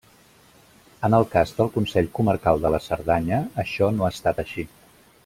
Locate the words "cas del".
1.33-1.69